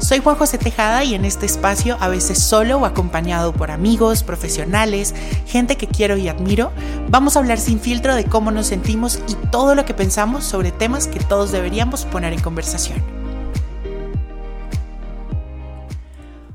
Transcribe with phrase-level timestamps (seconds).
[0.00, 4.22] Soy Juan José Tejada y en este espacio, a veces solo o acompañado por amigos,
[4.22, 5.14] profesionales,
[5.46, 6.72] gente que quiero y admiro,
[7.08, 10.72] vamos a hablar sin filtro de cómo nos sentimos y todo lo que pensamos sobre
[10.72, 12.98] temas que todos deberíamos poner en conversación.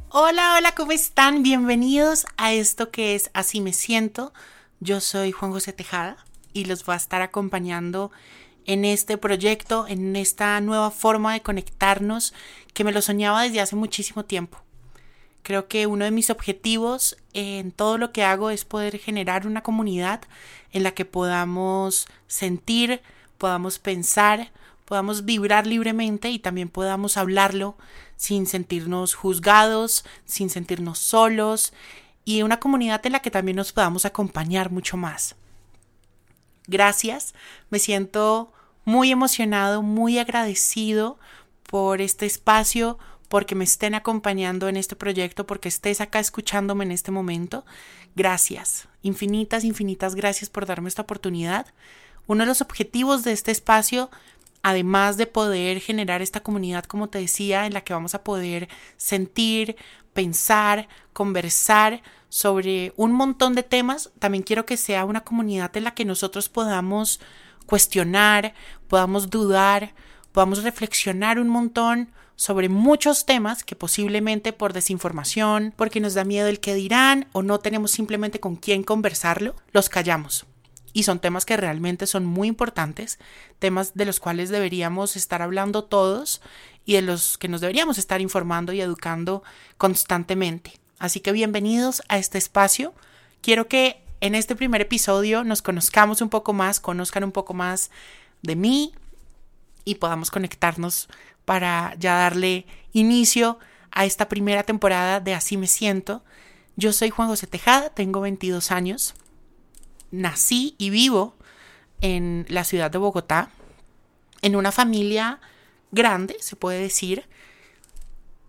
[0.09, 1.43] Hola, hola, ¿cómo están?
[1.43, 4.33] Bienvenidos a esto que es Así me siento.
[4.79, 6.17] Yo soy Juan José Tejada
[6.51, 8.11] y los voy a estar acompañando
[8.65, 12.33] en este proyecto, en esta nueva forma de conectarnos
[12.75, 14.59] que me lo soñaba desde hace muchísimo tiempo.
[15.41, 19.63] Creo que uno de mis objetivos en todo lo que hago es poder generar una
[19.63, 20.21] comunidad
[20.73, 23.01] en la que podamos sentir,
[23.37, 24.51] podamos pensar,
[24.83, 27.77] podamos vibrar libremente y también podamos hablarlo
[28.17, 31.71] sin sentirnos juzgados, sin sentirnos solos
[32.25, 35.35] y una comunidad en la que también nos podamos acompañar mucho más.
[36.67, 37.35] Gracias,
[37.69, 38.51] me siento
[38.83, 41.17] muy emocionado, muy agradecido
[41.67, 46.91] por este espacio, porque me estén acompañando en este proyecto, porque estés acá escuchándome en
[46.91, 47.65] este momento.
[48.15, 51.67] Gracias, infinitas, infinitas gracias por darme esta oportunidad.
[52.27, 54.09] Uno de los objetivos de este espacio,
[54.63, 58.69] además de poder generar esta comunidad, como te decía, en la que vamos a poder
[58.97, 59.75] sentir,
[60.13, 65.93] pensar, conversar sobre un montón de temas, también quiero que sea una comunidad en la
[65.93, 67.19] que nosotros podamos
[67.65, 68.53] cuestionar,
[68.87, 69.93] podamos dudar,
[70.35, 76.49] podamos reflexionar un montón sobre muchos temas que posiblemente por desinformación, porque nos da miedo
[76.49, 80.45] el que dirán o no tenemos simplemente con quién conversarlo, los callamos.
[80.91, 83.17] Y son temas que realmente son muy importantes,
[83.59, 86.41] temas de los cuales deberíamos estar hablando todos
[86.85, 89.41] y de los que nos deberíamos estar informando y educando
[89.77, 90.73] constantemente.
[90.99, 92.93] Así que bienvenidos a este espacio.
[93.39, 97.89] Quiero que en este primer episodio nos conozcamos un poco más, conozcan un poco más
[98.41, 98.93] de mí
[99.85, 101.07] y podamos conectarnos
[101.45, 103.59] para ya darle inicio
[103.91, 106.23] a esta primera temporada de Así me siento.
[106.75, 109.13] Yo soy Juan José Tejada, tengo 22 años,
[110.11, 111.35] nací y vivo
[112.01, 113.49] en la ciudad de Bogotá,
[114.41, 115.39] en una familia
[115.91, 117.25] grande, se puede decir,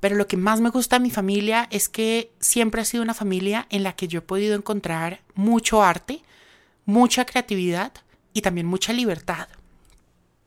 [0.00, 3.14] pero lo que más me gusta de mi familia es que siempre ha sido una
[3.14, 6.22] familia en la que yo he podido encontrar mucho arte,
[6.84, 7.92] mucha creatividad
[8.32, 9.48] y también mucha libertad.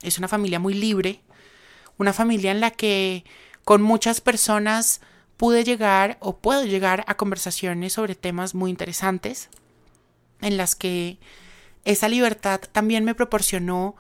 [0.02, 1.22] Es una familia muy libre,
[1.98, 3.26] una familia en la que
[3.66, 5.02] con muchas personas
[5.38, 9.50] pude llegar o puedo llegar a conversaciones sobre temas muy interesantes,
[10.42, 11.18] en las que
[11.86, 13.96] esa libertad también me proporcionó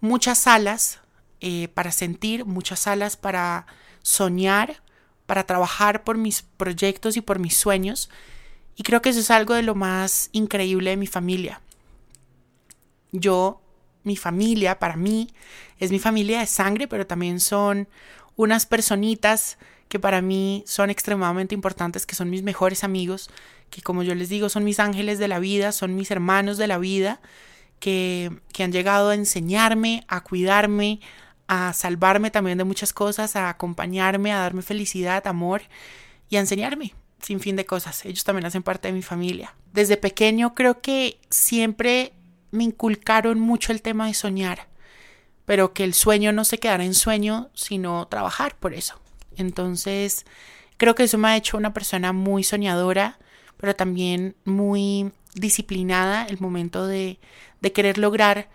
[0.00, 1.00] muchas alas
[1.40, 3.66] eh, para sentir, muchas alas para
[4.02, 4.82] soñar,
[5.26, 8.10] para trabajar por mis proyectos y por mis sueños.
[8.76, 11.60] Y creo que eso es algo de lo más increíble de mi familia.
[13.12, 13.61] Yo,
[14.04, 15.28] mi familia, para mí,
[15.78, 17.88] es mi familia de sangre, pero también son
[18.36, 19.58] unas personitas
[19.88, 23.30] que para mí son extremadamente importantes, que son mis mejores amigos,
[23.70, 26.66] que como yo les digo, son mis ángeles de la vida, son mis hermanos de
[26.66, 27.20] la vida,
[27.78, 31.00] que, que han llegado a enseñarme, a cuidarme,
[31.48, 35.62] a salvarme también de muchas cosas, a acompañarme, a darme felicidad, amor
[36.30, 38.04] y a enseñarme sin fin de cosas.
[38.04, 39.54] Ellos también hacen parte de mi familia.
[39.72, 42.12] Desde pequeño creo que siempre
[42.52, 44.68] me inculcaron mucho el tema de soñar,
[45.44, 49.00] pero que el sueño no se quedara en sueño, sino trabajar por eso.
[49.36, 50.24] Entonces,
[50.76, 53.18] creo que eso me ha hecho una persona muy soñadora,
[53.56, 57.18] pero también muy disciplinada el momento de,
[57.60, 58.48] de querer lograr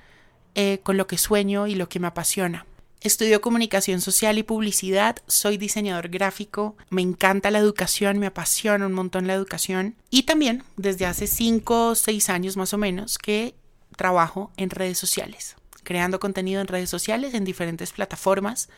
[0.55, 2.65] eh, con lo que sueño y lo que me apasiona.
[3.01, 8.93] Estudio comunicación social y publicidad, soy diseñador gráfico, me encanta la educación, me apasiona un
[8.93, 13.53] montón la educación y también desde hace 5 o 6 años más o menos que
[13.97, 18.69] trabajo en redes sociales, creando contenido en redes sociales en diferentes plataformas,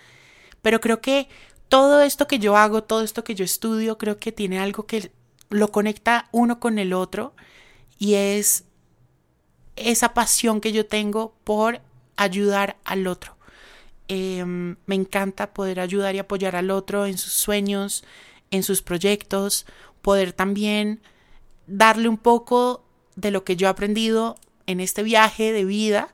[0.63, 1.29] pero creo que
[1.67, 5.11] todo esto que yo hago, todo esto que yo estudio, creo que tiene algo que
[5.49, 7.35] lo conecta uno con el otro
[7.99, 8.63] y es
[9.75, 11.81] esa pasión que yo tengo por
[12.15, 13.37] ayudar al otro.
[14.07, 18.03] Em, me encanta poder ayudar y apoyar al otro en sus sueños,
[18.49, 19.65] en sus proyectos,
[20.01, 21.01] poder también
[21.67, 22.83] darle un poco
[23.15, 24.35] de lo que yo he aprendido
[24.69, 26.13] en este viaje de vida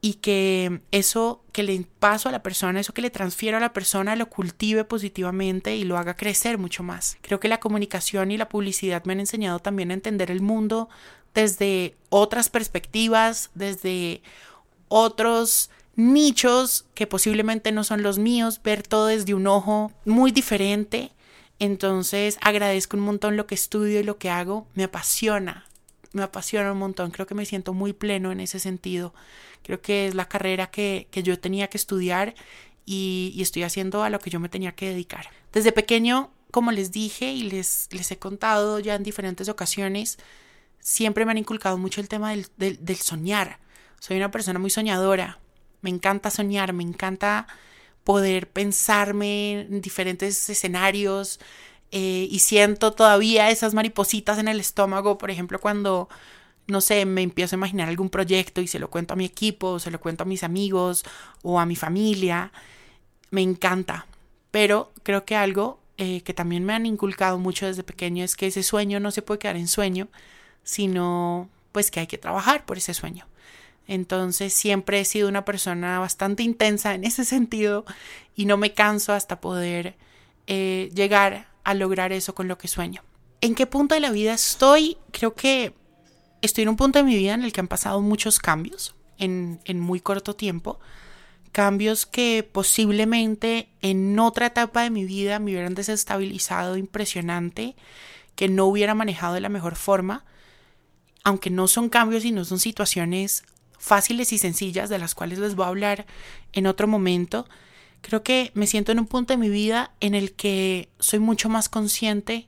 [0.00, 3.72] y que eso que le paso a la persona, eso que le transfiero a la
[3.72, 7.18] persona, lo cultive positivamente y lo haga crecer mucho más.
[7.22, 10.88] Creo que la comunicación y la publicidad me han enseñado también a entender el mundo
[11.34, 14.22] desde otras perspectivas, desde
[14.86, 21.10] otros nichos que posiblemente no son los míos, ver todo desde un ojo muy diferente.
[21.58, 25.65] Entonces agradezco un montón lo que estudio y lo que hago, me apasiona,
[26.16, 29.14] me apasiona un montón, creo que me siento muy pleno en ese sentido.
[29.62, 32.34] Creo que es la carrera que, yo tenía que estudiar
[32.84, 35.28] y, estoy haciendo a lo que yo me tenía que dedicar.
[35.52, 40.18] Desde pequeño, como les dije y les, les he contado ya en diferentes ocasiones,
[40.80, 43.58] siempre me han inculcado mucho el tema del, del soñar.
[44.00, 45.38] Soy una persona muy soñadora,
[45.80, 47.46] me encanta soñar, me encanta
[48.04, 51.40] poder pensarme en diferentes escenarios,
[51.92, 56.08] eh, y siento todavía esas maripositas en el estómago, por ejemplo, cuando,
[56.66, 59.72] no sé, me empiezo a imaginar algún proyecto y se lo cuento a mi equipo,
[59.72, 61.04] o se lo cuento a mis amigos
[61.42, 62.52] o a mi familia,
[63.30, 64.06] me encanta.
[64.50, 68.48] Pero creo que algo eh, que también me han inculcado mucho desde pequeño es que
[68.48, 70.08] ese sueño no se puede quedar en sueño,
[70.62, 73.26] sino pues que hay que trabajar por ese sueño.
[73.88, 77.84] Entonces siempre he sido una persona bastante intensa en ese sentido
[78.34, 79.94] y no me canso hasta poder
[80.46, 83.02] eh, llegar a lograr eso con lo que sueño.
[83.40, 84.98] ¿En qué punto de la vida estoy?
[85.10, 85.74] Creo que
[86.40, 89.58] estoy en un punto de mi vida en el que han pasado muchos cambios en,
[89.64, 90.78] en muy corto tiempo.
[91.50, 97.74] Cambios que posiblemente en otra etapa de mi vida me hubieran desestabilizado impresionante,
[98.36, 100.24] que no hubiera manejado de la mejor forma,
[101.24, 103.42] aunque no son cambios y no son situaciones
[103.76, 106.06] fáciles y sencillas de las cuales les voy a hablar
[106.52, 107.48] en otro momento,
[108.06, 111.48] Creo que me siento en un punto de mi vida en el que soy mucho
[111.48, 112.46] más consciente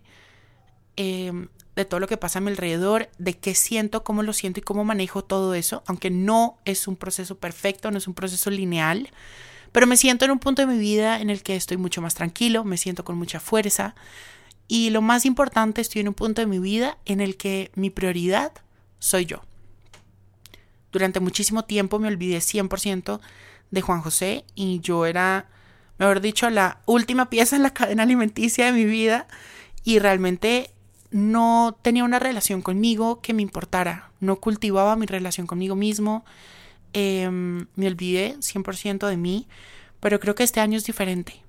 [0.95, 4.61] em, de todo lo que pasa a mi alrededor, de qué siento, cómo lo siento
[4.61, 8.51] y cómo manejo todo eso, aunque no es un proceso perfecto, no es un proceso
[8.51, 9.09] lineal,
[9.73, 12.15] pero me siento en un punto de mi vida en el que estoy mucho más
[12.15, 13.97] tranquilo, me siento con mucha fuerza
[14.69, 17.91] y lo más importante, estoy en un punto de mi vida en el que mi
[17.91, 18.53] prioridad
[19.01, 19.43] soy yo.
[20.93, 23.19] Durante muchísimo tiempo me olvidé 100%
[23.71, 25.49] de Juan José y yo era,
[25.99, 29.27] mejor dicho, la última pieza en la cadena alimenticia de mi vida
[29.85, 30.71] y realmente
[31.11, 36.25] no tenía una relación conmigo que me importara, no cultivaba mi relación conmigo mismo,
[36.93, 39.49] em, me olvidé 100% de mí,
[40.01, 41.43] pero creo que este año es diferente.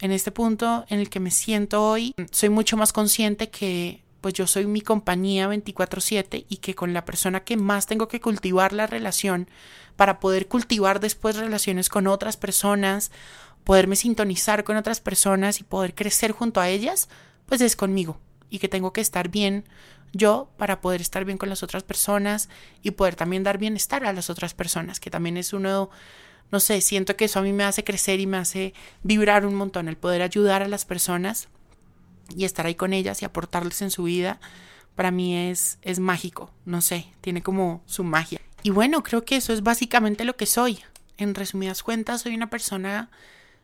[0.00, 4.34] En este punto en el que me siento hoy, soy mucho más consciente que pues
[4.34, 8.72] yo soy mi compañía 24/7 y que con la persona que más tengo que cultivar
[8.72, 9.48] la relación
[9.96, 13.10] para poder cultivar después relaciones con otras personas,
[13.64, 17.08] poderme sintonizar con otras personas y poder crecer junto a ellas,
[17.46, 18.18] pues es conmigo
[18.50, 19.64] y que tengo que estar bien
[20.12, 22.48] yo para poder estar bien con las otras personas
[22.82, 25.90] y poder también dar bienestar a las otras personas, que también es uno,
[26.50, 29.54] no sé, siento que eso a mí me hace crecer y me hace vibrar un
[29.54, 31.48] montón, el poder ayudar a las personas
[32.36, 34.38] y estar ahí con ellas y aportarles en su vida,
[34.94, 38.40] para mí es, es mágico, no sé, tiene como su magia.
[38.62, 40.80] Y bueno, creo que eso es básicamente lo que soy.
[41.16, 43.10] En resumidas cuentas, soy una persona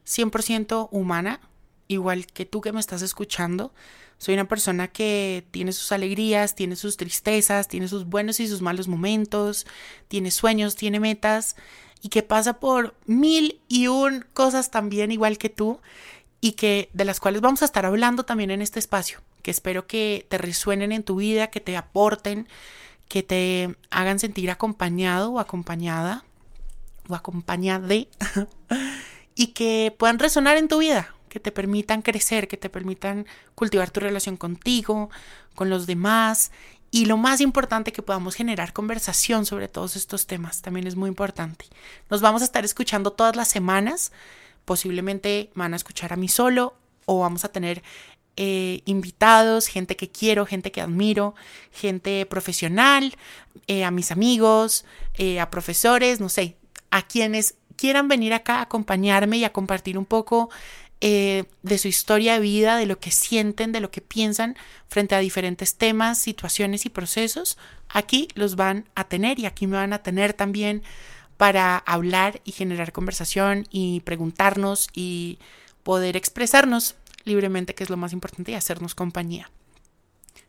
[0.06, 1.40] 100% humana,
[1.86, 3.72] igual que tú que me estás escuchando.
[4.18, 8.60] Soy una persona que tiene sus alegrías, tiene sus tristezas, tiene sus buenos y sus
[8.60, 9.66] malos momentos,
[10.08, 11.54] tiene sueños, tiene metas
[12.02, 15.80] y que pasa por mil y un cosas también igual que tú
[16.40, 19.86] y que de las cuales vamos a estar hablando también en este espacio, que espero
[19.86, 22.48] que te resuenen en tu vida, que te aporten,
[23.08, 26.24] que te hagan sentir acompañado o acompañada
[27.08, 28.08] o acompañade
[29.34, 33.90] y que puedan resonar en tu vida, que te permitan crecer, que te permitan cultivar
[33.90, 35.10] tu relación contigo,
[35.54, 36.52] con los demás
[36.90, 41.08] y lo más importante que podamos generar conversación sobre todos estos temas, también es muy
[41.08, 41.66] importante.
[42.08, 44.12] Nos vamos a estar escuchando todas las semanas
[44.68, 46.74] posiblemente van a escuchar a mí solo
[47.06, 47.82] o vamos a tener
[48.40, 51.34] eh, invitados, gente que quiero, gente que admiro,
[51.72, 53.16] gente profesional,
[53.66, 56.54] eh, a mis amigos, eh, a profesores, no sé,
[56.92, 60.50] a quienes quieran venir acá a acompañarme y a compartir un poco
[61.00, 65.20] de su historia de vida, de lo que sienten, de lo que piensan frente a
[65.20, 67.58] diferentes temas, situaciones y procesos.
[67.88, 70.82] Aquí los van a tener y aquí me van a tener también
[71.36, 75.38] para hablar y generar conversación y preguntarnos y
[75.82, 76.96] poder expresarnos
[77.28, 79.50] libremente, que es lo más importante, y hacernos compañía.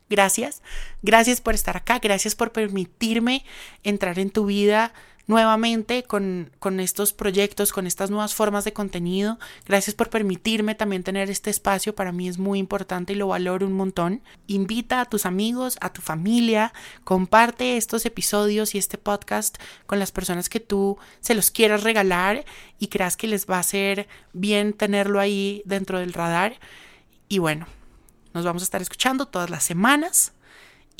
[0.08, 0.62] gracias.
[1.02, 3.44] Gracias por estar acá, gracias por permitirme
[3.84, 4.92] entrar en tu vida
[5.30, 9.38] nuevamente con, con, estos proyectos, con estas nuevas formas de contenido.
[9.64, 11.94] Gracias por permitirme también tener este espacio.
[11.94, 14.22] Para mí es muy importante y lo valoro un montón.
[14.48, 16.72] Invita a tus amigos, a tu familia,
[17.04, 19.56] comparte estos episodios y este podcast
[19.86, 22.44] con las personas que tú se los quieras regalar
[22.80, 26.58] y creas que les va a hacer bien tenerlo ahí dentro del radar.
[27.28, 27.66] Y bueno,
[28.34, 30.32] nos vamos a estar escuchando todas las semanas.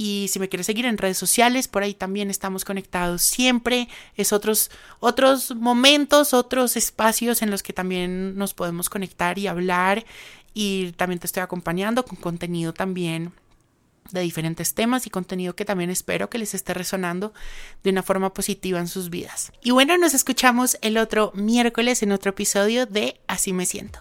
[0.03, 3.87] Y si me quieres seguir en redes sociales, por ahí también estamos conectados siempre.
[4.17, 10.07] Es otros, otros momentos, otros espacios en los que también nos podemos conectar y hablar.
[10.55, 13.35] Y también te estoy acompañando con contenido también
[14.11, 17.35] de diferentes temas y contenido que también espero que les esté resonando
[17.83, 19.53] de una forma positiva en sus vidas.
[19.63, 24.01] Y bueno, nos escuchamos el otro miércoles en otro episodio de Así me siento.